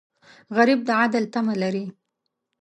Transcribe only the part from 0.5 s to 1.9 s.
غریب د عدل تمه لري